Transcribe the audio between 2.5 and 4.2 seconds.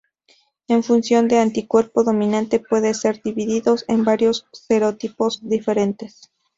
pueden ser divididos en